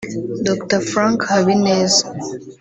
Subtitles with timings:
[0.47, 2.03] Dr Frank Habineza